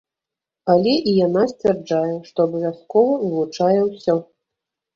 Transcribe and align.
Але 0.73 0.93
і 1.11 1.13
яна 1.17 1.43
сцвярджае, 1.51 2.15
што 2.31 2.37
абавязкова 2.47 3.13
вывучае 3.27 3.79
ўсё. 3.95 4.21